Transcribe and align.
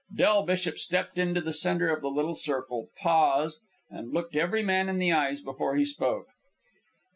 Del 0.11 0.43
Bishop 0.47 0.79
stepped 0.79 1.19
into 1.19 1.41
the 1.41 1.53
centre 1.53 1.89
of 1.95 2.01
the 2.01 2.09
little 2.09 2.33
circle, 2.33 2.89
paused, 2.97 3.59
and 3.87 4.11
looked 4.11 4.35
every 4.35 4.63
man 4.63 4.89
in 4.89 4.97
the 4.97 5.11
eyes 5.11 5.41
before 5.41 5.75
he 5.75 5.85
spoke. 5.85 6.25